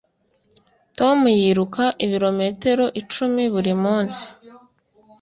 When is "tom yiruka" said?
0.97-1.83